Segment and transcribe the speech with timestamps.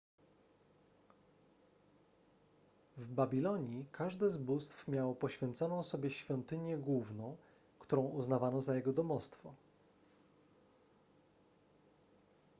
[2.97, 7.37] w babilonii każde z bóstw miało poświęconą sobie świątynię główną
[7.79, 9.53] którą uznawano za jego domostwo